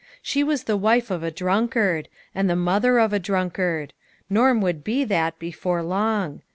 She 0.23 0.43
was 0.43 0.63
the 0.63 0.77
wife 0.77 1.11
of 1.11 1.21
a 1.21 1.29
drunkard; 1.29 2.09
and 2.33 2.49
the 2.49 2.55
mother 2.55 2.97
of 2.97 3.13
a 3.13 3.19
drunk 3.19 3.59
ard; 3.59 3.93
Norm 4.31 4.59
would 4.59 4.83
be 4.83 5.03
that, 5.03 5.37
before 5.37 5.83
long. 5.83 6.41